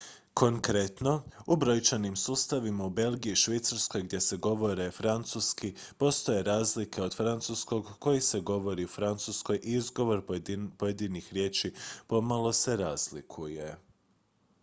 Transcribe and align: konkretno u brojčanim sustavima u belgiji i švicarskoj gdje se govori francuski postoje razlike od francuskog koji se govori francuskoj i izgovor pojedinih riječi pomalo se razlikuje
konkretno 0.33 1.23
u 1.47 1.55
brojčanim 1.55 2.15
sustavima 2.15 2.85
u 2.85 2.89
belgiji 2.89 3.31
i 3.31 3.35
švicarskoj 3.41 4.01
gdje 4.03 4.21
se 4.21 4.37
govori 4.37 4.91
francuski 4.91 5.73
postoje 5.97 6.43
razlike 6.43 7.01
od 7.03 7.15
francuskog 7.17 7.89
koji 7.99 8.21
se 8.21 8.39
govori 8.39 8.85
francuskoj 8.87 9.59
i 9.63 9.73
izgovor 9.73 10.21
pojedinih 10.77 11.33
riječi 11.33 11.73
pomalo 12.07 12.53
se 12.53 12.75
razlikuje 12.77 13.77